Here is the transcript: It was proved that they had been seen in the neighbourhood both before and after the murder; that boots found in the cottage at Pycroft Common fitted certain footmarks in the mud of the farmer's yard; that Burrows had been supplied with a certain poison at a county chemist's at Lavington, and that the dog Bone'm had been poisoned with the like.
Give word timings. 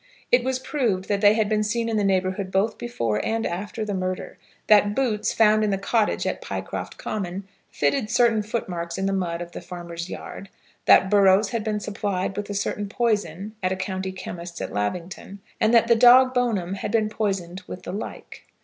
It 0.31 0.43
was 0.43 0.57
proved 0.57 1.07
that 1.09 1.21
they 1.21 1.35
had 1.35 1.47
been 1.47 1.61
seen 1.63 1.87
in 1.87 1.95
the 1.95 2.03
neighbourhood 2.03 2.49
both 2.49 2.79
before 2.79 3.23
and 3.23 3.45
after 3.45 3.85
the 3.85 3.93
murder; 3.93 4.39
that 4.65 4.95
boots 4.95 5.31
found 5.31 5.63
in 5.63 5.69
the 5.69 5.77
cottage 5.77 6.25
at 6.25 6.41
Pycroft 6.41 6.97
Common 6.97 7.43
fitted 7.69 8.09
certain 8.09 8.41
footmarks 8.41 8.97
in 8.97 9.05
the 9.05 9.13
mud 9.13 9.43
of 9.43 9.51
the 9.51 9.61
farmer's 9.61 10.09
yard; 10.09 10.49
that 10.85 11.11
Burrows 11.11 11.51
had 11.51 11.63
been 11.63 11.79
supplied 11.79 12.35
with 12.35 12.49
a 12.49 12.55
certain 12.55 12.89
poison 12.89 13.53
at 13.61 13.71
a 13.71 13.75
county 13.75 14.11
chemist's 14.11 14.59
at 14.59 14.73
Lavington, 14.73 15.37
and 15.59 15.71
that 15.71 15.85
the 15.87 15.95
dog 15.95 16.33
Bone'm 16.33 16.73
had 16.73 16.89
been 16.89 17.07
poisoned 17.07 17.61
with 17.67 17.83
the 17.83 17.93
like. 17.93 18.45